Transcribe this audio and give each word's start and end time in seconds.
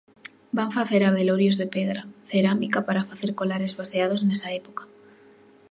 Van 0.57 0.71
facer 0.77 1.01
abelorios 1.03 1.59
de 1.61 1.67
pedra, 1.75 2.01
cerámica 2.31 2.79
para 2.87 3.07
facer 3.09 3.31
colares 3.39 3.75
baseados 3.81 4.21
nesa 4.27 4.49
época. 4.61 4.83